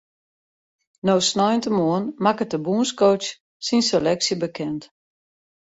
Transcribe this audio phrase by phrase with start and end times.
[1.05, 3.27] No sneintemoarn makket de bûnscoach
[3.65, 4.81] syn seleksje bekend.